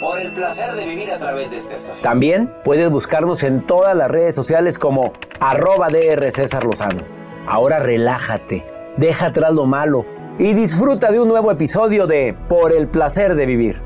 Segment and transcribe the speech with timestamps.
[0.00, 2.02] Por el placer de vivir a través de esta estación.
[2.02, 7.02] También puedes buscarnos en todas las redes sociales como arroba DR César Lozano.
[7.46, 8.64] Ahora relájate,
[8.96, 10.04] deja atrás lo malo
[10.38, 13.82] y disfruta de un nuevo episodio de Por el placer de vivir.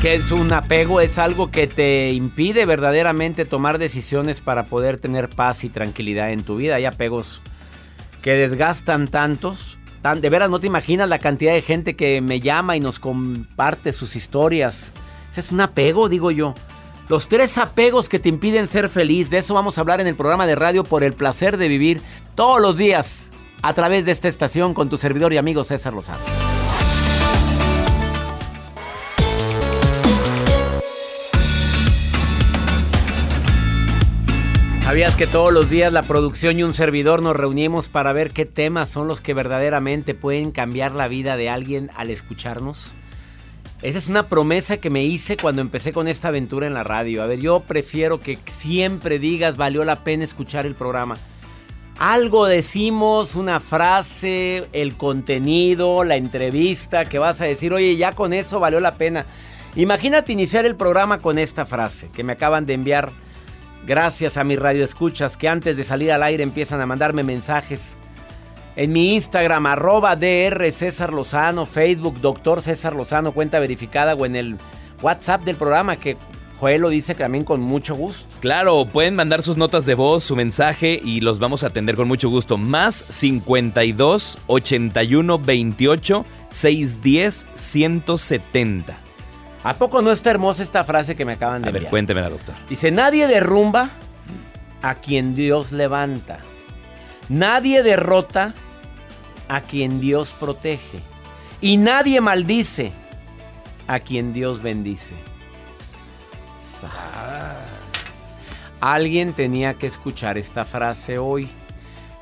[0.00, 1.00] ¿Qué es un apego?
[1.00, 6.44] Es algo que te impide verdaderamente tomar decisiones para poder tener paz y tranquilidad en
[6.44, 6.76] tu vida.
[6.76, 7.42] Hay apegos
[8.22, 9.77] que desgastan tantos
[10.14, 13.92] de veras no te imaginas la cantidad de gente que me llama y nos comparte
[13.92, 14.92] sus historias.
[15.30, 16.54] Ese es un apego, digo yo.
[17.08, 20.16] Los tres apegos que te impiden ser feliz, de eso vamos a hablar en el
[20.16, 22.02] programa de radio por el placer de vivir
[22.34, 23.30] todos los días
[23.62, 26.47] a través de esta estación con tu servidor y amigo César Lozano.
[34.88, 38.46] ¿Sabías que todos los días la producción y un servidor nos reunimos para ver qué
[38.46, 42.94] temas son los que verdaderamente pueden cambiar la vida de alguien al escucharnos?
[43.82, 47.22] Esa es una promesa que me hice cuando empecé con esta aventura en la radio.
[47.22, 51.18] A ver, yo prefiero que siempre digas valió la pena escuchar el programa.
[51.98, 58.32] Algo decimos, una frase, el contenido, la entrevista, que vas a decir, oye, ya con
[58.32, 59.26] eso valió la pena.
[59.76, 63.12] Imagínate iniciar el programa con esta frase que me acaban de enviar
[63.86, 67.96] Gracias a mis radioescuchas que antes de salir al aire empiezan a mandarme mensajes.
[68.76, 74.36] En mi Instagram, arroba DR César Lozano, Facebook, Doctor César Lozano, cuenta verificada, o en
[74.36, 74.56] el
[75.02, 76.16] WhatsApp del programa que
[76.58, 78.26] Joel lo dice también con mucho gusto.
[78.40, 82.08] Claro, pueden mandar sus notas de voz, su mensaje y los vamos a atender con
[82.08, 82.56] mucho gusto.
[82.56, 89.07] Más 52 81 28 610 170.
[89.64, 92.54] ¿A poco no está hermosa esta frase que me acaban de A ver, cuéntemela, doctor.
[92.68, 93.90] Dice, nadie derrumba
[94.82, 96.38] a quien Dios levanta.
[97.28, 98.54] Nadie derrota
[99.48, 101.00] a quien Dios protege.
[101.60, 102.92] Y nadie maldice
[103.88, 105.16] a quien Dios bendice.
[108.80, 111.50] Alguien tenía que escuchar esta frase hoy.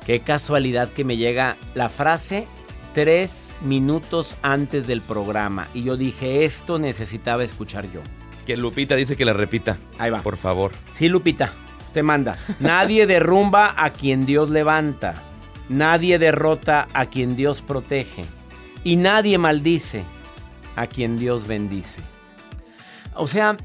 [0.05, 2.47] Qué casualidad que me llega la frase
[2.97, 5.67] tres minutos antes del programa.
[5.75, 8.01] Y yo dije, esto necesitaba escuchar yo.
[8.43, 9.77] Que Lupita dice que la repita.
[9.99, 10.23] Ahí va.
[10.23, 10.71] Por favor.
[10.93, 11.53] Sí, Lupita.
[11.85, 12.39] Usted manda.
[12.59, 15.21] Nadie derrumba a quien Dios levanta.
[15.69, 18.25] Nadie derrota a quien Dios protege.
[18.83, 20.03] Y nadie maldice
[20.75, 22.01] a quien Dios bendice.
[23.13, 23.57] O sea,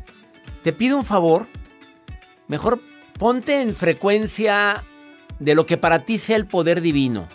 [0.63, 1.49] te pido un favor.
[2.49, 2.83] Mejor
[3.19, 4.85] ponte en frecuencia
[5.39, 7.29] de lo que para ti sea el poder divino.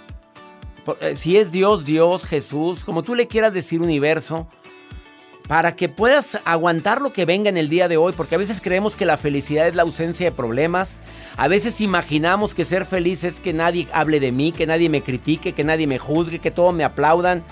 [1.01, 4.47] Eh, si es Dios, Dios, Jesús, como tú le quieras decir universo,
[5.47, 8.59] para que puedas aguantar lo que venga en el día de hoy, porque a veces
[8.61, 10.99] creemos que la felicidad es la ausencia de problemas,
[11.37, 15.03] a veces imaginamos que ser feliz es que nadie hable de mí, que nadie me
[15.03, 17.43] critique, que nadie me juzgue, que todos me aplaudan.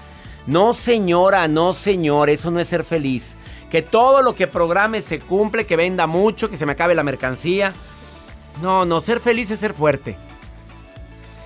[0.45, 3.35] No señora, no señor, eso no es ser feliz.
[3.71, 7.03] Que todo lo que programe se cumple, que venda mucho, que se me acabe la
[7.03, 7.73] mercancía.
[8.61, 10.17] No, no, ser feliz es ser fuerte.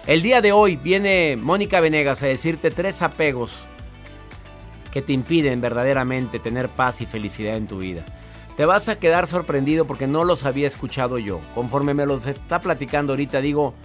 [0.09, 3.67] El día de hoy viene Mónica Venegas a decirte tres apegos
[4.91, 8.03] que te impiden verdaderamente tener paz y felicidad en tu vida.
[8.57, 11.41] Te vas a quedar sorprendido porque no los había escuchado yo.
[11.53, 13.75] Conforme me los está platicando ahorita, digo,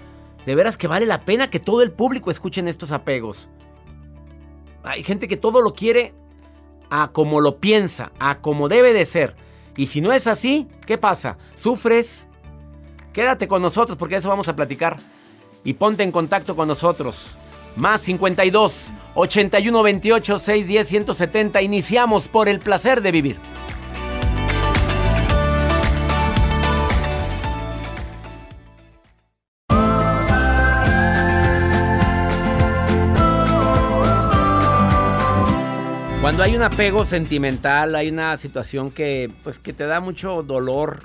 [0.47, 3.51] de veras que vale la pena que todo el público escuchen estos apegos.
[4.83, 6.15] Hay gente que todo lo quiere
[6.89, 9.37] a como lo piensa, a como debe de ser.
[9.77, 11.37] Y si no es así, ¿qué pasa?
[11.53, 12.29] ¿Sufres?
[13.13, 14.97] Quédate con nosotros porque eso vamos a platicar
[15.65, 17.37] y ponte en contacto con nosotros.
[17.77, 21.63] Más 52 81 28 610 170.
[21.63, 23.41] Iniciamos por el placer de vivir.
[36.25, 41.03] Cuando hay un apego sentimental, hay una situación que pues que te da mucho dolor,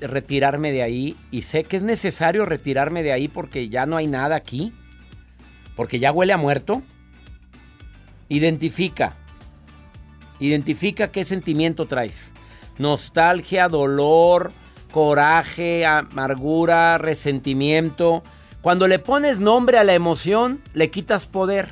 [0.00, 4.06] retirarme de ahí y sé que es necesario retirarme de ahí porque ya no hay
[4.06, 4.72] nada aquí,
[5.76, 6.82] porque ya huele a muerto.
[8.28, 9.16] Identifica,
[10.38, 12.32] identifica qué sentimiento traes.
[12.78, 14.52] Nostalgia, dolor,
[14.90, 18.22] coraje, amargura, resentimiento.
[18.62, 21.70] Cuando le pones nombre a la emoción, le quitas poder.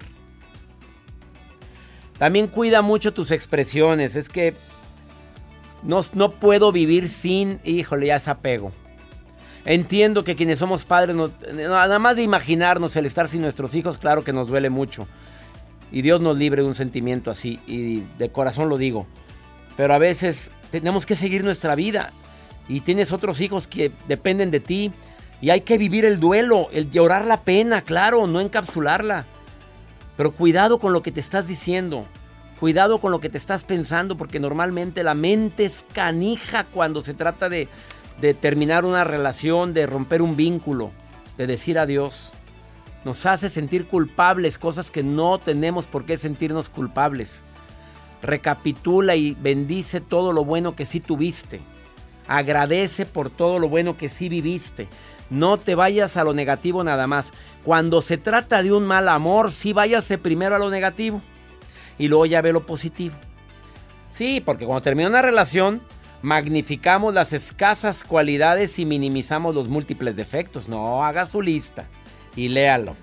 [2.19, 4.17] También cuida mucho tus expresiones.
[4.17, 4.55] Es que
[5.83, 8.73] No, no puedo vivir sin, híjole, ya es apego.
[9.65, 11.17] Entiendo que quienes somos padres,
[11.55, 15.07] nada más de imaginarnos el estar sin nuestros hijos, claro que nos duele mucho.
[15.93, 19.07] Y Dios nos libre de un sentimiento así, y de corazón lo digo.
[19.77, 22.13] Pero a veces tenemos que seguir nuestra vida.
[22.69, 24.93] Y tienes otros hijos que dependen de ti.
[25.41, 29.27] Y hay que vivir el duelo, el llorar la pena, claro, no encapsularla.
[30.17, 32.07] Pero cuidado con lo que te estás diciendo.
[32.61, 37.15] Cuidado con lo que te estás pensando, porque normalmente la mente es canija cuando se
[37.15, 37.69] trata de,
[38.41, 40.91] terminar una relación, de romper un vínculo,
[41.37, 42.33] de decir adiós.
[43.05, 47.45] Nos hace sentir culpables, cosas que no tenemos por qué sentirnos culpables.
[48.23, 51.61] Recapitula y bendice todo lo bueno que sí tuviste.
[52.27, 54.89] Agradece por todo lo bueno que sí viviste.
[55.31, 57.33] No te vayas a lo negativo nada más.
[57.63, 61.23] Cuando se trata de un mal amor, sí váyase primero a lo negativo
[61.99, 63.17] y luego ya ve lo positivo.
[64.11, 65.83] Sí, porque cuando termina una relación,
[66.23, 70.69] magnificamos las escasas cualidades y minimizamos los múltiples defectos.
[70.69, 71.89] No, haga su lista
[72.35, 72.97] y léalo.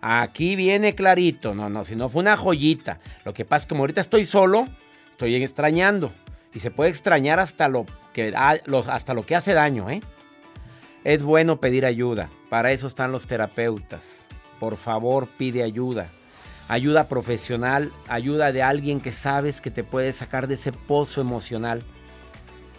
[0.00, 1.54] Aquí viene clarito.
[1.54, 3.00] No, no, si no fue una joyita.
[3.24, 4.68] Lo que pasa es que como ahorita estoy solo,
[5.12, 6.12] estoy extrañando.
[6.52, 10.02] Y se puede extrañar hasta lo que, hasta lo que hace daño, ¿eh?
[11.04, 12.30] Es bueno pedir ayuda.
[12.50, 14.28] Para eso están los terapeutas.
[14.60, 16.08] Por favor, pide ayuda.
[16.68, 21.82] Ayuda profesional, ayuda de alguien que sabes que te puede sacar de ese pozo emocional.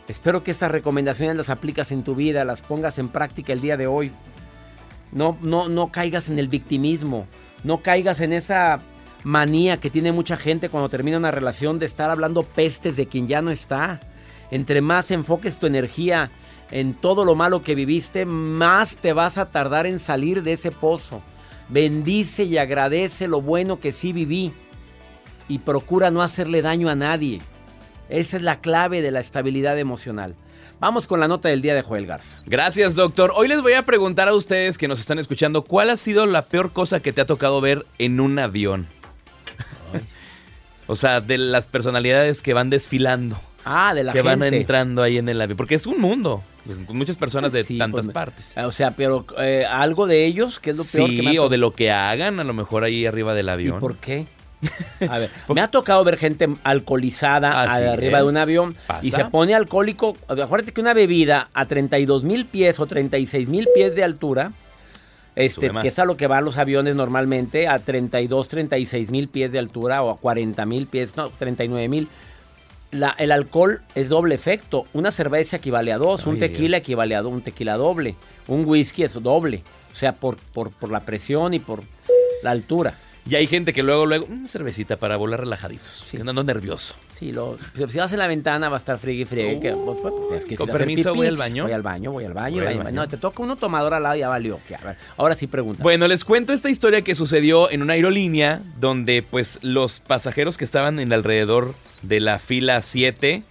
[0.08, 3.78] Espero que estas recomendaciones las aplicas en tu vida, las pongas en práctica el día
[3.78, 4.12] de hoy.
[5.12, 7.28] No, no, no caigas en el victimismo.
[7.64, 8.82] No caigas en esa
[9.24, 13.28] manía que tiene mucha gente cuando termina una relación de estar hablando pestes de quien
[13.28, 14.02] ya no está.
[14.52, 16.32] Entre más enfoques tu energía
[16.72, 20.72] en todo lo malo que viviste, más te vas a tardar en salir de ese
[20.72, 21.22] pozo.
[21.69, 24.54] Bendice y agradece lo bueno que sí viví
[25.48, 27.42] y procura no hacerle daño a nadie.
[28.10, 30.36] Esa es la clave de la estabilidad emocional.
[30.80, 32.42] Vamos con la nota del día de Joel Garza.
[32.45, 33.31] Gracias, doctor.
[33.36, 36.44] Hoy les voy a preguntar a ustedes que nos están escuchando, ¿cuál ha sido la
[36.44, 38.88] peor cosa que te ha tocado ver en un avión?
[40.88, 43.39] o sea, de las personalidades que van desfilando.
[43.65, 45.56] Ah, de la que van entrando ahí en el avión.
[45.56, 46.44] Porque es un mundo.
[46.65, 48.57] Pues, muchas personas de tantas pues, partes.
[48.57, 51.57] O sea, pero eh, algo de ellos, que es lo peor que me o de
[51.57, 53.77] lo que hagan, a lo mejor ahí arriba del avión.
[53.77, 54.27] ¿Y por qué?
[55.10, 59.54] A ver, me ha tocado ver gente alcoholizada arriba de un avión y se pone
[59.54, 60.15] alcohólico.
[60.27, 64.54] Acuérdate que una bebida a 32 mil pies o 36 mil pies de altura,
[65.36, 69.51] este, que es a lo que van los aviones normalmente, a 32, 36 mil pies
[69.51, 72.07] de altura o a 40 mil pies, no, 39 mil.
[73.18, 74.86] El alcohol es doble efecto.
[74.94, 78.16] Una cerveza equivale a dos, un tequila equivale a un tequila doble,
[78.48, 79.63] un whisky es doble.
[79.92, 81.84] O sea, por, por, por la presión y por
[82.42, 82.95] la altura.
[83.30, 86.18] Y hay gente que luego, luego, una cervecita para volar relajaditos, sí.
[86.18, 86.95] no, nervioso.
[87.13, 89.75] Sí, lo, si vas en la ventana va a estar frío y frío.
[89.75, 91.63] Uh, pues, pues, que, con permiso, voy al baño.
[91.63, 92.63] Voy al baño, voy al baño.
[92.92, 94.60] No, te toca uno tomador al lado y ya valió.
[95.16, 95.81] ahora sí pregunta.
[95.81, 100.66] Bueno, les cuento esta historia que sucedió en una aerolínea donde pues los pasajeros que
[100.66, 103.44] estaban en alrededor de la fila 7,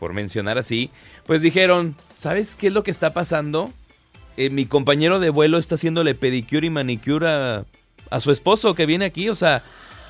[0.00, 0.90] por mencionar así,
[1.26, 3.72] pues dijeron, ¿sabes qué es lo que está pasando?
[4.36, 7.64] Eh, mi compañero de vuelo está haciéndole pedicure y manicure a
[8.10, 9.28] a su esposo que viene aquí.
[9.28, 9.62] O sea,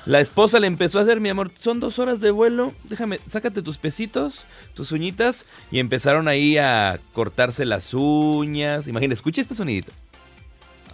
[0.05, 3.61] la esposa le empezó a hacer, mi amor, son dos horas de vuelo, déjame, sácate
[3.61, 5.45] tus pesitos, tus uñitas.
[5.71, 8.87] Y empezaron ahí a cortarse las uñas.
[8.87, 9.91] Imagina, escucha este sonidito.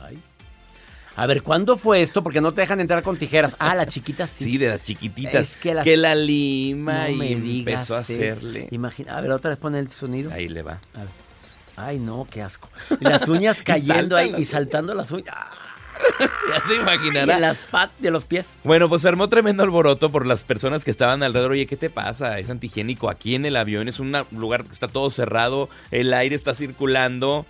[0.01, 0.17] Ay.
[1.15, 2.23] A ver, ¿cuándo fue esto?
[2.23, 3.55] Porque no te dejan entrar con tijeras.
[3.59, 4.43] Ah, la chiquita sí.
[4.53, 5.35] Sí, de las chiquititas.
[5.35, 8.67] Es que, que la lima y empezó a hacerle.
[8.71, 10.31] Imagina, a ver, otra vez pone el sonido.
[10.31, 10.79] Ahí le va.
[11.75, 12.69] Ay, no, qué asco.
[12.99, 15.35] las uñas cayendo ahí y saltando las uñas.
[16.19, 17.35] ya se imaginará.
[17.35, 18.47] De las pat de los pies.
[18.63, 21.51] Bueno, pues se armó tremendo alboroto por las personas que estaban alrededor.
[21.51, 22.39] Oye, ¿qué te pasa?
[22.39, 23.09] Es antihigiénico.
[23.09, 27.45] Aquí en el avión es un lugar que está todo cerrado, el aire está circulando,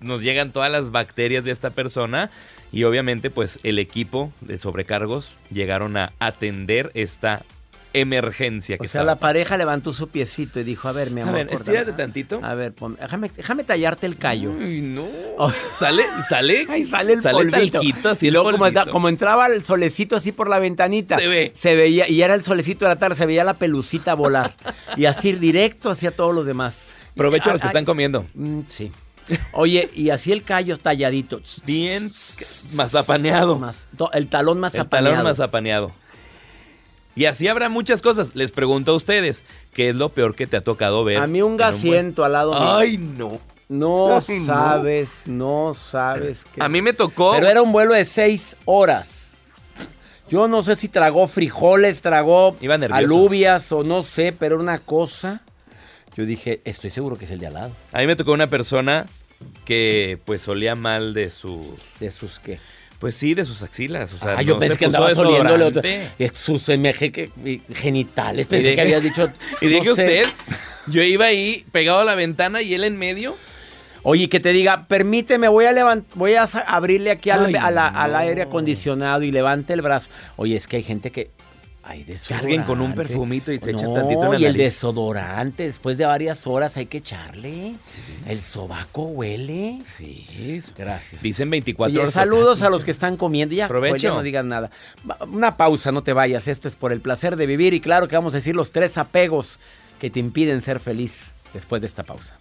[0.00, 2.30] nos llegan todas las bacterias de esta persona.
[2.72, 7.42] Y obviamente, pues el equipo de sobrecargos llegaron a atender esta
[7.92, 11.34] emergencia que O sea, la pareja levantó su piecito y dijo, a ver, mi amor.
[11.34, 12.40] A ver, estírate tantito.
[12.42, 14.54] A ver, déjame, déjame tallarte el callo.
[14.60, 15.06] Ay, no.
[15.38, 15.52] Oh.
[15.78, 16.66] Sale, sale.
[16.70, 18.50] Ay, sale el sale talquito, así luego,
[18.90, 21.18] como, entraba el solecito así por la ventanita.
[21.18, 21.52] Se ve.
[21.54, 24.54] Se veía, y era el solecito de la tarde, se veía la pelucita volar.
[24.96, 26.86] y así directo hacia todos los demás.
[27.14, 28.26] Provecho a los que están comiendo.
[28.34, 28.92] Mm, sí.
[29.52, 31.40] Oye, y así el callo talladito.
[31.64, 32.10] Bien
[32.76, 33.60] mazapaneado.
[34.12, 35.92] el talón más El talón mazapaneado.
[37.14, 38.36] Y así habrá muchas cosas.
[38.36, 39.44] Les pregunto a ustedes,
[39.74, 41.18] ¿qué es lo peor que te ha tocado ver?
[41.18, 42.76] A mí un gasiento al lado mío.
[42.76, 43.40] Ay, no.
[43.68, 46.62] No sabes, no, sabes qué.
[46.62, 47.32] A mí me tocó.
[47.32, 49.38] Pero era un vuelo de seis horas.
[50.30, 52.56] Yo no sé si tragó frijoles, tragó
[52.90, 55.40] alubias o no sé, pero una cosa.
[56.16, 57.70] yo dije, estoy seguro que es el de al lado.
[57.92, 59.06] A mí me tocó una persona
[59.64, 61.66] que pues olía mal de sus...
[62.00, 62.58] ¿De sus qué?
[62.98, 64.12] Pues sí, de sus axilas.
[64.12, 65.82] O sea, ah, yo no pensé se que andaba oliéndole otro-
[66.34, 67.30] sus MG
[67.72, 68.46] genitales.
[68.46, 69.30] Pensé de- que habías dicho.
[69.60, 69.90] Y dije sé.
[69.92, 70.24] usted,
[70.88, 73.36] yo iba ahí pegado a la ventana y él en medio.
[74.02, 77.70] Oye, que te diga, permíteme, voy a levant voy a abrirle aquí al, Ay, a
[77.70, 80.08] la- al aire acondicionado y levante el brazo.
[80.36, 81.30] Oye, es que hay gente que.
[81.90, 82.42] Ay, desodorante.
[82.48, 84.62] Carguen con un perfumito y se no, echan tantito en la y el nariz.
[84.74, 87.76] desodorante, después de varias horas hay que echarle.
[88.26, 89.78] El sobaco huele.
[89.90, 90.60] Sí.
[90.76, 91.22] Gracias.
[91.22, 92.12] Dicen 24 Oye, horas.
[92.12, 93.54] saludos a los que están comiendo.
[93.54, 93.96] Ya, Provecho.
[93.96, 94.70] ya no digas nada.
[95.32, 96.46] Una pausa, no te vayas.
[96.46, 97.72] Esto es por el placer de vivir.
[97.72, 99.58] Y claro que vamos a decir los tres apegos
[99.98, 102.36] que te impiden ser feliz después de esta pausa.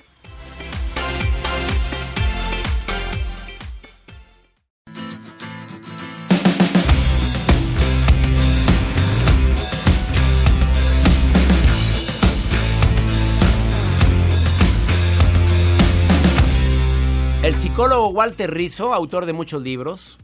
[17.47, 20.17] El psicólogo Walter Rizzo, autor de muchos libros,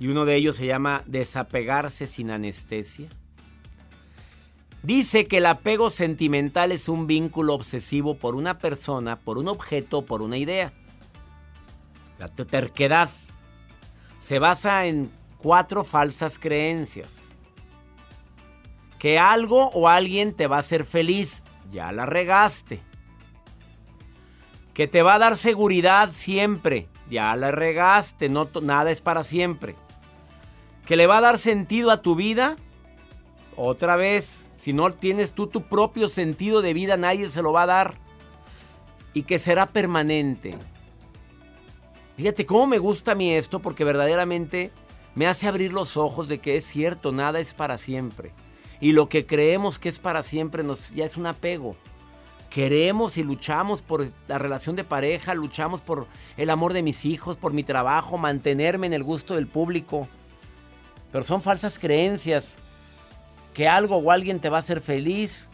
[0.00, 3.08] y uno de ellos se llama Desapegarse sin anestesia,
[4.82, 10.04] dice que el apego sentimental es un vínculo obsesivo por una persona, por un objeto,
[10.04, 10.72] por una idea.
[12.18, 13.08] La te- terquedad
[14.18, 17.28] se basa en cuatro falsas creencias.
[18.98, 22.89] Que algo o alguien te va a hacer feliz, ya la regaste
[24.80, 26.88] que te va a dar seguridad siempre.
[27.10, 29.76] Ya la regaste, no nada es para siempre.
[30.86, 32.56] Que le va a dar sentido a tu vida.
[33.56, 37.64] Otra vez, si no tienes tú tu propio sentido de vida, nadie se lo va
[37.64, 37.98] a dar.
[39.12, 40.56] Y que será permanente.
[42.16, 44.72] Fíjate cómo me gusta a mí esto porque verdaderamente
[45.14, 48.32] me hace abrir los ojos de que es cierto, nada es para siempre.
[48.80, 51.76] Y lo que creemos que es para siempre nos, ya es un apego
[52.50, 57.36] queremos y luchamos por la relación de pareja, luchamos por el amor de mis hijos,
[57.36, 60.08] por mi trabajo, mantenerme en el gusto del público.
[61.12, 62.58] Pero son falsas creencias
[63.54, 65.48] que algo o alguien te va a hacer feliz,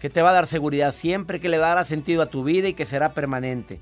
[0.00, 2.74] que te va a dar seguridad siempre, que le dará sentido a tu vida y
[2.74, 3.80] que será permanente.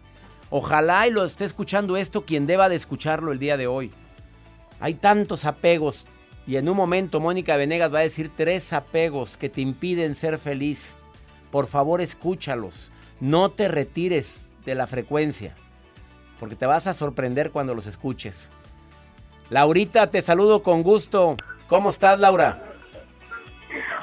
[0.51, 3.93] Ojalá y lo esté escuchando esto quien deba de escucharlo el día de hoy.
[4.81, 6.07] Hay tantos apegos
[6.47, 10.39] y en un momento Mónica Venegas va a decir tres apegos que te impiden ser
[10.39, 10.97] feliz.
[11.53, 12.91] Por favor, escúchalos.
[13.21, 15.55] No te retires de la frecuencia,
[16.41, 18.51] porque te vas a sorprender cuando los escuches.
[19.51, 21.37] Laurita, te saludo con gusto.
[21.69, 22.63] ¿Cómo estás, Laura?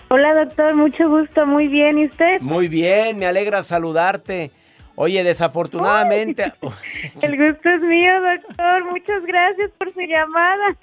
[0.09, 1.97] Hola doctor, mucho gusto, muy bien.
[1.97, 2.39] ¿Y usted?
[2.39, 4.51] Muy bien, me alegra saludarte.
[4.93, 6.53] Oye, desafortunadamente,
[7.21, 8.85] El gusto es mío, doctor.
[8.91, 10.77] Muchas gracias por su llamada.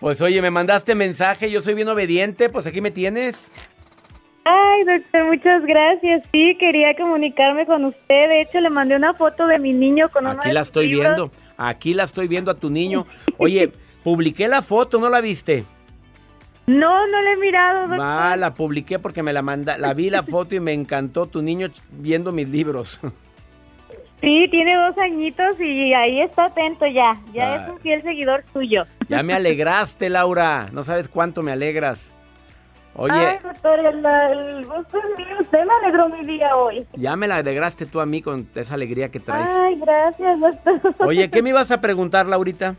[0.00, 3.52] pues oye, me mandaste mensaje, yo soy bien obediente, pues aquí me tienes.
[4.50, 6.22] Ay, doctor, muchas gracias.
[6.32, 8.28] Sí, quería comunicarme con usted.
[8.28, 11.04] De hecho, le mandé una foto de mi niño con uno Aquí la estoy libros.
[11.04, 13.06] viendo, aquí la estoy viendo a tu niño.
[13.38, 13.70] Oye,
[14.02, 15.64] publiqué la foto, ¿no la viste?
[16.66, 18.00] No, no le he mirado, doctor.
[18.00, 21.40] Va, la publiqué porque me la manda, la vi la foto y me encantó tu
[21.42, 23.00] niño viendo mis libros.
[24.20, 27.12] Sí, tiene dos añitos y ahí está atento ya.
[27.32, 28.82] Ya es un fiel seguidor suyo.
[29.08, 30.68] Ya me alegraste, Laura.
[30.72, 32.16] No sabes cuánto me alegras.
[33.00, 35.36] Oye, Ay, doctor, el, el gusto es mío.
[35.40, 36.84] Usted me alegró mi día hoy.
[36.94, 39.48] ya me la alegraste tú a mí con esa alegría que traes.
[39.48, 40.94] Ay, gracias, doctor.
[41.06, 42.74] Oye, ¿qué me ibas a preguntar, Laurita?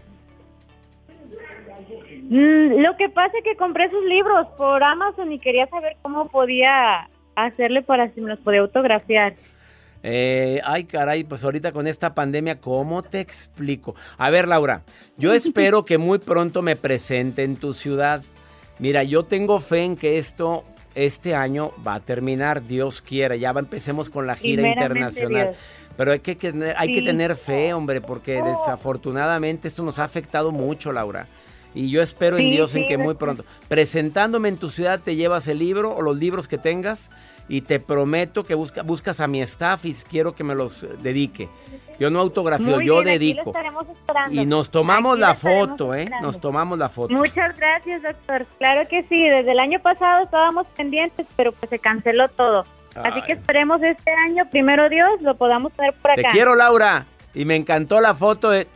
[2.30, 6.28] Mm, lo que pasa es que compré sus libros por Amazon y quería saber cómo
[6.28, 9.36] podía hacerle para si me los podía autografiar.
[10.04, 13.96] Eh, ay, caray, pues ahorita con esta pandemia, ¿cómo te explico?
[14.18, 14.84] A ver, Laura,
[15.18, 18.22] yo espero que muy pronto me presente en tu ciudad.
[18.80, 20.64] Mira, yo tengo fe en que esto
[20.96, 23.36] este año va a terminar, Dios quiera.
[23.36, 25.48] Ya va, empecemos con la gira internacional.
[25.50, 25.58] Dios.
[25.98, 30.52] Pero hay que, tener- hay que tener fe, hombre, porque desafortunadamente esto nos ha afectado
[30.52, 31.28] mucho, Laura.
[31.76, 35.16] Y yo espero en Sí, Dios en que muy pronto, presentándome en tu ciudad, te
[35.16, 37.12] llevas el libro o los libros que tengas
[37.50, 40.90] y te prometo que busca- buscas a mi staff y quiero que me los eh,
[41.02, 41.50] dedique.
[42.00, 43.52] Yo no autografío, Muy yo bien, dedico.
[44.32, 46.04] Y nos tomamos Aquí la foto, ¿eh?
[46.04, 46.28] esperando.
[46.28, 47.14] Nos tomamos la foto.
[47.14, 48.46] Muchas gracias, doctor.
[48.58, 52.66] Claro que sí, desde el año pasado estábamos pendientes, pero pues se canceló todo.
[52.96, 56.30] Así que esperemos este año, primero Dios, lo podamos tener por Te acá.
[56.32, 57.06] quiero, Laura.
[57.34, 58.68] Y me encantó la foto de.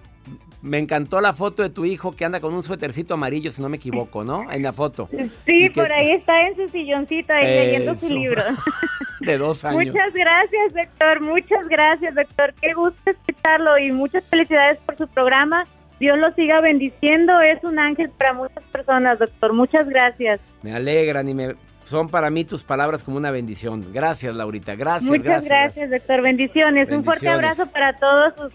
[0.63, 3.67] Me encantó la foto de tu hijo que anda con un suétercito amarillo, si no
[3.69, 4.49] me equivoco, ¿no?
[4.49, 5.09] En la foto.
[5.11, 8.41] Sí, ¿Y qué- por ahí está en su silloncito ahí leyendo su libro.
[9.19, 9.85] De dos años.
[9.93, 11.21] Muchas gracias, doctor.
[11.21, 12.53] Muchas gracias, doctor.
[12.61, 15.67] Qué gusto escucharlo y muchas felicidades por su programa.
[15.99, 17.39] Dios lo siga bendiciendo.
[17.41, 19.53] Es un ángel para muchas personas, doctor.
[19.53, 20.39] Muchas gracias.
[20.61, 21.55] Me alegran y me.
[21.83, 23.93] son para mí tus palabras como una bendición.
[23.93, 24.75] Gracias, Laurita.
[24.75, 25.49] Gracias, Muchas gracias.
[25.49, 26.21] gracias, doctor.
[26.21, 26.89] Bendiciones.
[26.91, 27.59] Un fuerte Bendiciones.
[27.59, 28.53] abrazo para todos sus,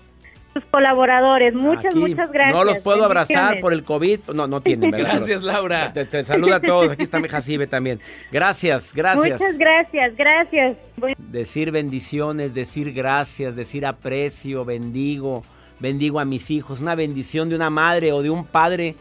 [0.55, 1.55] sus colaboradores.
[1.55, 2.57] Muchas, Aquí muchas gracias.
[2.57, 4.21] No los puedo abrazar por el COVID.
[4.35, 5.13] No, no tienen, ¿verdad?
[5.17, 5.93] Gracias, Laura.
[5.93, 6.91] Te, te saluda a todos.
[6.93, 8.01] Aquí está mi Jacibe también.
[8.33, 9.41] Gracias, gracias.
[9.41, 10.77] Muchas gracias, gracias.
[10.97, 15.45] Voy- Decir bendiciones, decir gracias, decir aprecio, bendigo,
[15.79, 16.81] bendigo a mis hijos.
[16.81, 18.97] Una bendición de una madre o de un padre.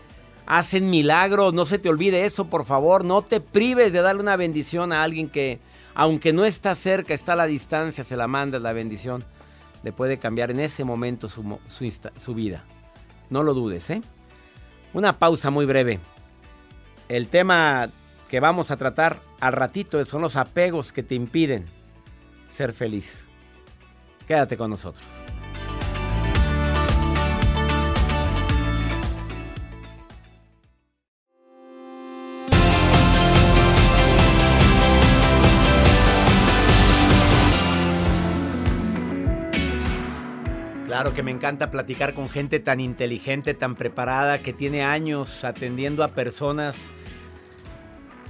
[0.46, 3.04] Hacen milagros, no se te olvide eso, por favor.
[3.04, 5.60] No te prives de darle una bendición a alguien que,
[5.94, 9.26] aunque no está cerca, está a la distancia, se la mandas la bendición.
[9.92, 12.64] Puede cambiar en ese momento su, su vida.
[13.30, 14.02] No lo dudes, ¿eh?
[14.94, 16.00] Una pausa muy breve.
[17.10, 17.90] El tema
[18.30, 21.68] que vamos a tratar al ratito son los apegos que te impiden
[22.50, 23.28] ser feliz.
[24.28, 25.22] Quédate con nosotros.
[40.98, 46.04] Claro que me encanta platicar con gente tan inteligente, tan preparada, que tiene años atendiendo
[46.04, 46.92] a personas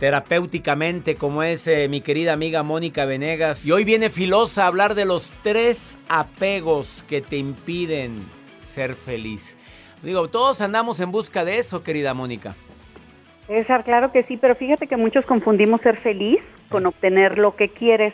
[0.02, 3.66] terapéuticamente, como es eh, mi querida amiga Mónica Venegas.
[3.66, 8.18] Y hoy viene Filosa a hablar de los tres apegos que te impiden
[8.60, 9.58] ser feliz.
[10.04, 12.54] Digo, todos andamos en busca de eso, querida Mónica.
[13.48, 17.70] César, claro que sí, pero fíjate que muchos confundimos ser feliz con obtener lo que
[17.70, 18.14] quieres.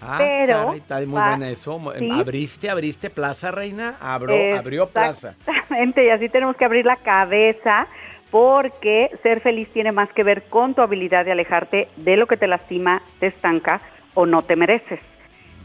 [0.00, 1.80] Ah, Pero está muy va- eso.
[1.98, 2.10] sí.
[2.10, 3.96] Abriste, abriste plaza, reina.
[4.00, 5.34] Abro, abrió plaza.
[5.46, 7.86] Exactamente, y así tenemos que abrir la cabeza
[8.30, 12.36] porque ser feliz tiene más que ver con tu habilidad de alejarte de lo que
[12.36, 13.80] te lastima, te estanca
[14.14, 15.00] o no te mereces.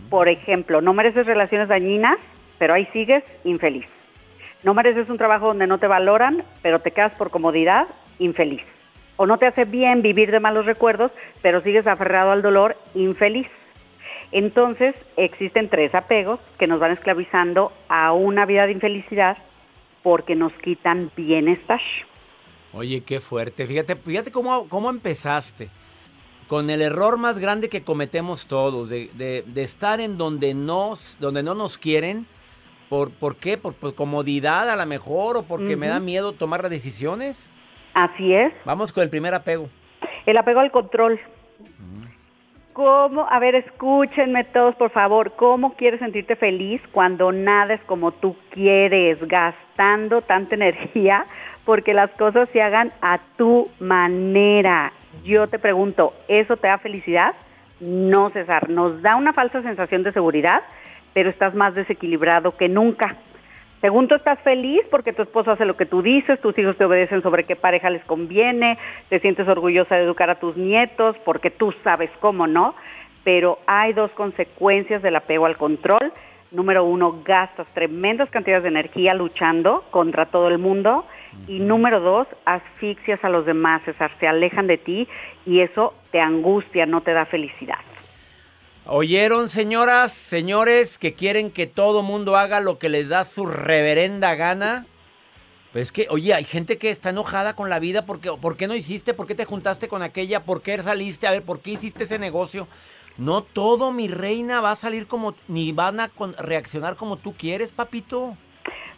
[0.09, 2.17] Por ejemplo, no mereces relaciones dañinas,
[2.57, 3.85] pero ahí sigues infeliz.
[4.63, 7.87] No mereces un trabajo donde no te valoran, pero te quedas por comodidad,
[8.19, 8.61] infeliz.
[9.17, 11.11] O no te hace bien vivir de malos recuerdos,
[11.41, 13.47] pero sigues aferrado al dolor, infeliz.
[14.31, 19.37] Entonces, existen tres apegos que nos van esclavizando a una vida de infelicidad
[20.03, 21.79] porque nos quitan bienestar.
[22.73, 23.65] Oye, qué fuerte.
[23.65, 25.69] Fíjate, fíjate cómo, cómo empezaste.
[26.47, 31.17] Con el error más grande que cometemos todos, de, de- de estar en donde, nos,
[31.19, 32.27] donde no nos quieren.
[32.89, 33.57] ¿Por, ¿Por qué?
[33.57, 37.49] ¿Por, por comodidad a lo mejor o porque me da miedo tomar las decisiones?
[37.95, 39.69] Así es, Vamos con el primer apego.
[40.27, 41.19] el apego al control.
[42.75, 43.25] ¿Cómo?
[43.29, 45.31] A ver, escúchenme todos, por favor.
[45.37, 51.25] ¿Cómo quieres sentirte feliz cuando nada es como tú quieres, gastando tanta energía
[51.63, 54.91] porque las cosas se hagan a tu manera?
[55.23, 57.33] Yo te pregunto, ¿eso te da felicidad?
[57.79, 58.69] No, César.
[58.69, 60.61] Nos da una falsa sensación de seguridad,
[61.13, 63.15] pero estás más desequilibrado que nunca.
[63.85, 66.85] Según tú estás feliz porque tu esposo hace lo que tú dices, tus hijos te
[66.85, 71.51] obedecen sobre qué pareja les conviene, te sientes orgullosa de educar a tus nietos porque
[71.51, 72.73] tú sabes cómo, ¿no?
[73.23, 76.11] Pero hay dos consecuencias del apego al control.
[76.49, 81.05] Número uno, gastas tremendas cantidades de energía luchando contra todo el mundo.
[81.47, 85.07] Y número dos, asfixias a los demás, César, se alejan de ti
[85.45, 87.77] y eso te angustia, no te da felicidad.
[88.87, 94.35] ¿Oyeron, señoras, señores, que quieren que todo mundo haga lo que les da su reverenda
[94.35, 94.85] gana?
[95.73, 98.67] Pues es que, oye, hay gente que está enojada con la vida porque, ¿por qué
[98.67, 99.15] no hiciste?
[99.15, 100.43] ¿Por qué te juntaste con aquella?
[100.43, 101.25] ¿Por qué saliste?
[101.25, 102.67] A ver, ¿por qué hiciste ese negocio?
[103.17, 107.33] No todo, mi reina, va a salir como, ni van a con- reaccionar como tú
[107.33, 108.37] quieres, papito.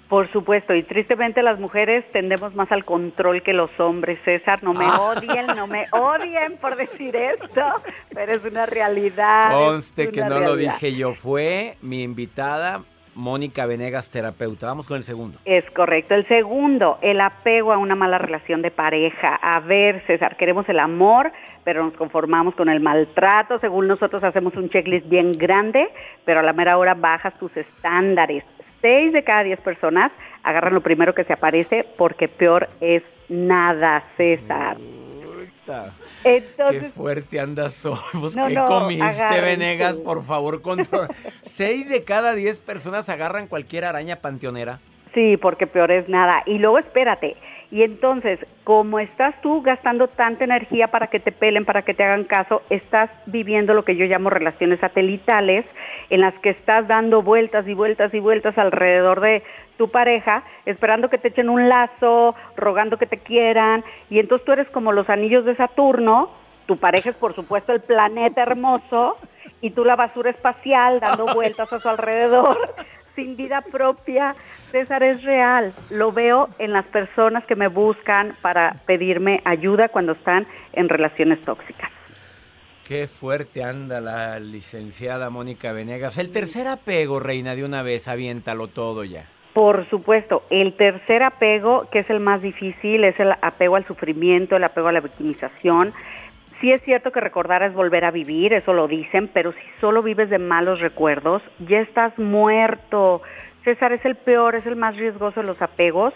[0.10, 4.63] Por supuesto, y tristemente las mujeres tendemos más al control que los hombres, César.
[4.63, 5.02] No me Ah.
[5.02, 7.65] odien, no me odien por decir esto,
[8.13, 9.52] pero es una realidad.
[9.52, 12.84] Conste que no lo dije yo, fue mi invitada,
[13.15, 14.67] Mónica Venegas, terapeuta.
[14.67, 15.39] Vamos con el segundo.
[15.43, 16.13] Es correcto.
[16.13, 19.36] El segundo, el apego a una mala relación de pareja.
[19.41, 21.32] A ver, César, queremos el amor,
[21.65, 23.58] pero nos conformamos con el maltrato.
[23.60, 25.89] Según nosotros hacemos un checklist bien grande,
[26.26, 28.43] pero a la mera hora bajas tus estándares.
[28.88, 34.02] Seis de cada diez personas agarran lo primero que se aparece porque peor es nada,
[34.15, 34.78] César.
[34.78, 37.97] Puta, Qué fuerte andas hoy.
[38.17, 39.41] Pues, No, ¿Qué no, comiste, agárrense.
[39.41, 40.00] Venegas?
[40.00, 41.10] Por favor, controla.
[41.41, 44.80] Seis de cada diez personas agarran cualquier araña panteonera.
[45.13, 46.43] Sí, porque peor es nada.
[46.45, 47.36] Y luego espérate.
[47.69, 52.03] Y entonces, como estás tú gastando tanta energía para que te pelen, para que te
[52.03, 55.65] hagan caso, estás viviendo lo que yo llamo relaciones satelitales,
[56.10, 59.43] en las que estás dando vueltas y vueltas y vueltas alrededor de
[59.77, 64.53] tu pareja, esperando que te echen un lazo, rogando que te quieran, y entonces tú
[64.53, 66.30] eres como los anillos de Saturno,
[66.67, 69.17] tu pareja es por supuesto el planeta hermoso,
[69.62, 72.58] y tú la basura espacial dando vueltas a su alrededor,
[73.17, 74.36] sin vida propia.
[74.71, 80.13] César es real, lo veo en las personas que me buscan para pedirme ayuda cuando
[80.13, 81.89] están en relaciones tóxicas.
[82.88, 86.17] Qué fuerte anda la licenciada Mónica Venegas.
[86.17, 89.25] El tercer apego, reina, de una vez, aviéntalo todo ya.
[89.53, 94.56] Por supuesto, el tercer apego, que es el más difícil, es el apego al sufrimiento,
[94.56, 95.93] el apego a la victimización.
[96.60, 100.02] Sí es cierto que recordar es volver a vivir, eso lo dicen, pero si solo
[100.02, 103.22] vives de malos recuerdos, ya estás muerto.
[103.63, 106.13] César es el peor, es el más riesgoso de los apegos,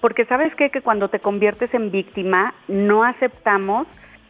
[0.00, 0.70] porque sabes qué?
[0.70, 3.86] que cuando te conviertes en víctima, no aceptamos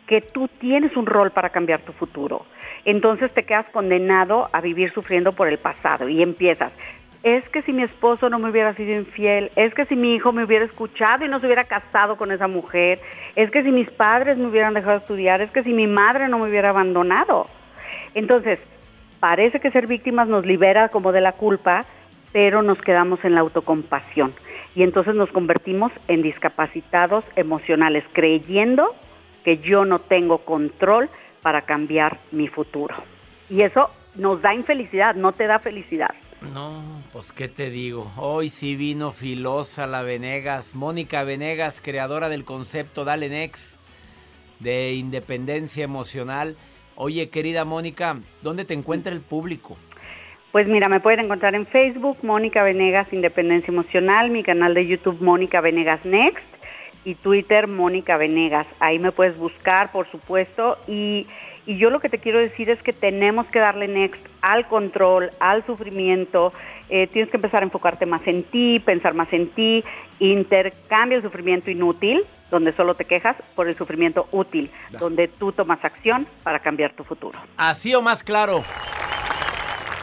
[0.09, 2.45] que tú tienes un rol para cambiar tu futuro.
[2.85, 6.73] Entonces te quedas condenado a vivir sufriendo por el pasado y empiezas.
[7.23, 10.33] Es que si mi esposo no me hubiera sido infiel, es que si mi hijo
[10.33, 13.01] me hubiera escuchado y no se hubiera casado con esa mujer,
[13.37, 16.41] es que si mis padres me hubieran dejado estudiar, es que si mi madre no
[16.41, 17.47] me hubiera abandonado.
[18.15, 18.59] Entonces,
[19.21, 21.85] parece que ser víctimas nos libera como de la culpa,
[22.33, 24.33] pero nos quedamos en la autocompasión.
[24.75, 28.97] Y entonces nos convertimos en discapacitados emocionales, creyendo
[29.45, 31.09] que yo no tengo control
[31.41, 32.97] para cambiar mi futuro.
[33.49, 36.15] Y eso nos da infelicidad, no te da felicidad.
[36.53, 38.11] No, pues qué te digo.
[38.17, 43.81] Hoy sí vino filosa la Venegas, Mónica Venegas, creadora del concepto Dale Next
[44.59, 46.57] de independencia emocional.
[46.95, 49.77] Oye, querida Mónica, ¿dónde te encuentra el público?
[50.53, 55.23] Pues mira, me pueden encontrar en Facebook, Mónica Venegas Independencia Emocional, mi canal de YouTube,
[55.23, 56.45] Mónica Venegas Next
[57.05, 58.67] y Twitter Mónica Venegas.
[58.79, 60.77] Ahí me puedes buscar, por supuesto.
[60.87, 61.27] Y,
[61.67, 65.31] y, yo lo que te quiero decir es que tenemos que darle next al control,
[65.41, 66.53] al sufrimiento.
[66.89, 69.85] Eh, tienes que empezar a enfocarte más en ti, pensar más en ti.
[70.19, 75.85] Intercambia el sufrimiento inútil, donde solo te quejas, por el sufrimiento útil, donde tú tomas
[75.85, 77.39] acción para cambiar tu futuro.
[77.57, 78.63] Así o más claro.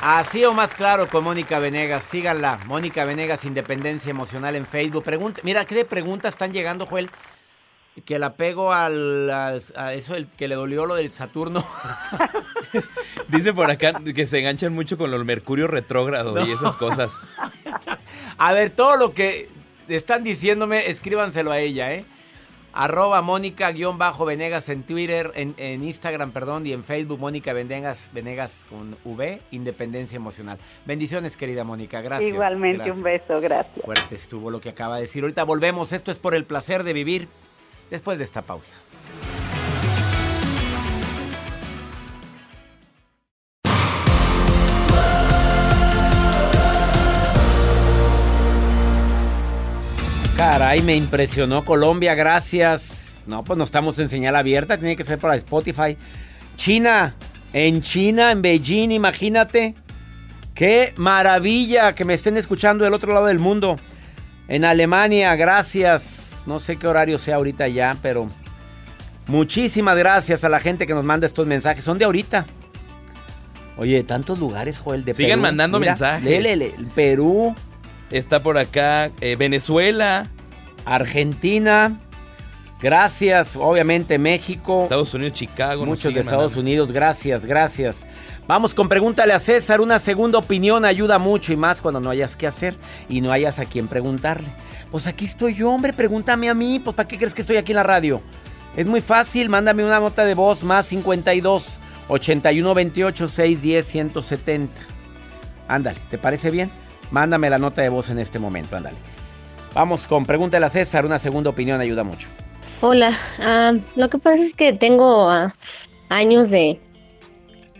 [0.01, 2.05] Así o más claro con Mónica Venegas.
[2.05, 2.59] Síganla.
[2.65, 5.03] Mónica Venegas, Independencia Emocional en Facebook.
[5.03, 7.09] Pregunta, mira, ¿qué de preguntas están llegando, Joel?
[8.05, 11.65] Que el apego al, a eso el, que le dolió lo del Saturno.
[13.27, 17.19] Dice por acá que se enganchan mucho con los Mercurio retrógrado y esas cosas.
[18.37, 19.49] A ver, todo lo que
[19.87, 22.05] están diciéndome, escríbanselo a ella, ¿eh?
[22.71, 29.41] Arroba Mónica-Venegas en Twitter, en, Instagram, perdón, y en Facebook, Mónica Venegas, Venegas con V,
[29.51, 30.59] Independencia Emocional.
[30.85, 32.29] Bendiciones, querida Mónica, gracias.
[32.29, 33.83] Igualmente, un beso, gracias.
[33.83, 35.23] Fuerte estuvo lo que acaba de decir.
[35.23, 37.27] Ahorita volvemos, esto es por el placer de vivir
[37.89, 38.77] después de esta pausa.
[50.39, 53.17] Caray, me impresionó Colombia, gracias.
[53.27, 55.97] No, pues no estamos en señal abierta, tiene que ser para Spotify.
[56.55, 57.13] China,
[57.51, 59.75] en China, en Beijing, imagínate.
[60.55, 63.75] Qué maravilla que me estén escuchando del otro lado del mundo.
[64.47, 66.28] En Alemania, gracias.
[66.47, 68.27] No sé qué horario sea ahorita ya, pero
[69.27, 71.83] muchísimas gracias a la gente que nos manda estos mensajes.
[71.83, 72.45] Son de ahorita.
[73.77, 76.23] Oye, tantos lugares, Joel, de Sigan mandando mensajes.
[76.23, 77.55] Lele, Perú,
[78.11, 80.27] Está por acá eh, Venezuela.
[80.85, 81.99] Argentina.
[82.81, 84.83] Gracias, obviamente México.
[84.83, 85.85] Estados Unidos, Chicago.
[85.85, 88.07] Muchos de Estados Unidos, gracias, gracias.
[88.47, 89.81] Vamos con pregúntale a César.
[89.81, 92.77] Una segunda opinión ayuda mucho y más cuando no hayas qué hacer
[93.09, 94.47] y no hayas a quién preguntarle.
[94.91, 96.79] Pues aquí estoy yo, hombre, pregúntame a mí.
[96.79, 98.21] Pues ¿para qué crees que estoy aquí en la radio?
[98.77, 104.81] Es muy fácil, mándame una nota de voz más 52 81 28 610 170.
[105.67, 106.71] Ándale, ¿te parece bien?
[107.11, 108.97] Mándame la nota de voz en este momento, ándale.
[109.73, 112.29] Vamos con Pregúntale a César, una segunda opinión ayuda mucho.
[112.81, 115.53] Hola, ah, lo que pasa es que tengo ah,
[116.09, 116.79] años de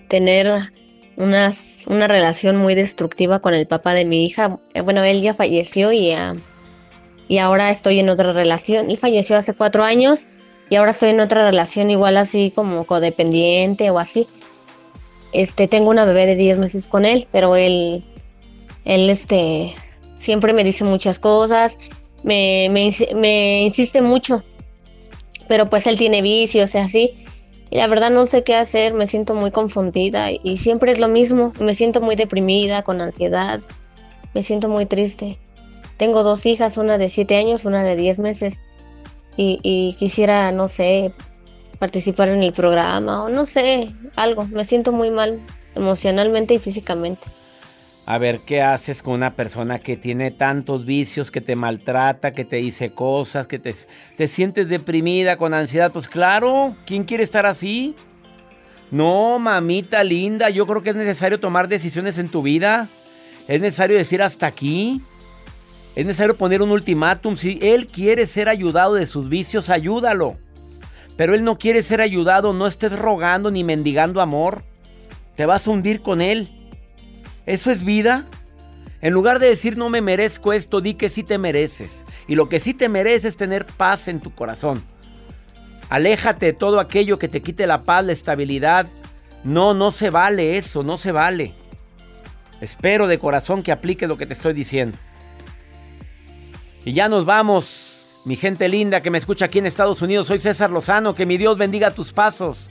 [0.10, 0.72] tener
[1.16, 1.54] una,
[1.88, 4.60] una relación muy destructiva con el papá de mi hija.
[4.74, 6.36] Eh, bueno, él ya falleció y, ah,
[7.28, 8.90] y ahora estoy en otra relación.
[8.90, 10.28] Él falleció hace cuatro años
[10.70, 14.28] y ahora estoy en otra relación igual así como codependiente o así.
[15.32, 18.04] Este, tengo una bebé de 10 meses con él, pero él
[18.86, 19.72] él este,
[20.16, 21.78] siempre me dice muchas cosas,
[22.24, 24.44] me, me, insiste mucho,
[25.50, 27.14] pero pues él tiene vicios y así.
[27.72, 31.08] Y la verdad no sé qué hacer, me siento muy confundida y siempre es lo
[31.08, 33.60] mismo, me siento muy deprimida, con ansiedad,
[34.34, 35.38] me siento muy triste.
[35.98, 38.64] Tengo dos hijas, una de 7 años, una de 10 meses.
[39.36, 41.14] Y, y quisiera, no sé,
[41.80, 45.40] participar en el programa o no sé, algo, me siento muy mal
[45.76, 47.28] emocionalmente y físicamente
[48.10, 52.44] a ver qué haces con una persona que tiene tantos vicios, que te maltrata, que
[52.44, 53.76] te dice cosas, que te,
[54.18, 55.92] te sientes deprimida, con ansiedad.
[55.92, 57.94] Pues claro, ¿quién quiere estar así?
[58.90, 62.90] No, mamita linda, yo creo que es necesario tomar decisiones en tu vida.
[63.48, 65.04] Es necesario decir hasta aquí.
[65.96, 67.36] Es necesario poner un ultimátum.
[67.36, 70.36] Si él quiere ser ayudado de sus vicios, ayúdalo.
[71.16, 74.64] pero él no quiere ser ayudado, no estés rogando ni mendigando amor.
[75.36, 76.59] Te vas a hundir con él.
[77.50, 78.26] ¿Eso es vida?
[79.02, 82.06] En lugar de decir no me merezco esto, di que sí te mereces.
[82.28, 84.84] Y lo que sí te mereces es tener paz en tu corazón.
[85.90, 88.86] Aléjate de todo aquello que te quite la paz, la estabilidad.
[89.44, 91.56] No, no se vale eso, no se vale.
[92.62, 95.00] Espero de corazón que aplique lo que te estoy diciendo.
[96.86, 100.28] Y ya nos vamos, mi gente linda que me escucha aquí en Estados Unidos.
[100.28, 102.70] Soy César Lozano, que mi Dios bendiga tus pasos.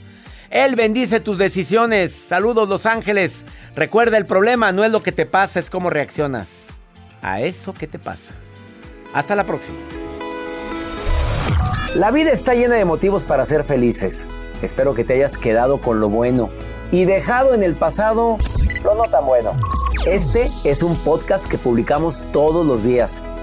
[0.50, 2.12] Él bendice tus decisiones.
[2.12, 3.44] Saludos Los Ángeles.
[3.74, 6.68] Recuerda, el problema no es lo que te pasa, es cómo reaccionas
[7.22, 8.34] a eso que te pasa.
[9.12, 9.78] Hasta la próxima.
[11.94, 14.26] La vida está llena de motivos para ser felices.
[14.62, 16.50] Espero que te hayas quedado con lo bueno
[16.90, 18.38] y dejado en el pasado
[18.82, 19.52] lo no tan bueno.
[20.06, 23.20] Este es un podcast que publicamos todos los días,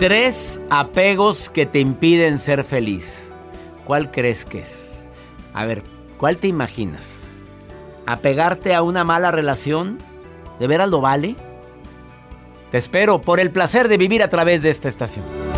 [0.00, 3.34] Tres apegos que te impiden ser feliz.
[3.84, 5.10] ¿Cuál crees que es?
[5.52, 5.82] A ver,
[6.16, 7.24] ¿cuál te imaginas?
[8.06, 9.98] ¿Apegarte a una mala relación?
[10.58, 11.36] ¿De veras lo vale?
[12.70, 15.49] Te espero por el placer de vivir a través de esta estación.